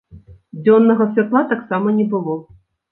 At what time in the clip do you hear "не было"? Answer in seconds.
2.01-2.33